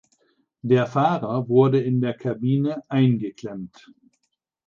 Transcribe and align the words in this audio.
Der 0.63 0.87
Fahrer 0.87 1.47
wurde 1.47 1.79
in 1.79 2.01
der 2.01 2.15
Kabine 2.15 2.81
eingeklemmt. 2.89 3.85